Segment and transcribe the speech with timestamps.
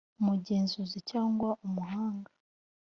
[0.21, 2.29] umugenzuzi cyangwa umuhanga